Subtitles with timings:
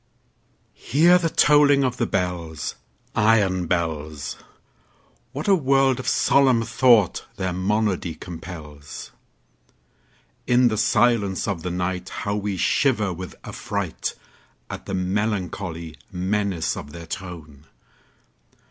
[0.73, 2.73] Hear the tolling of the bells,
[3.13, 4.35] Iron bells!
[5.31, 9.11] What a world of solemn thought their monody compels!
[10.47, 14.15] In the silence of the nightHow we shiver with affrightAt
[14.85, 17.67] the melancholy menace of their tone!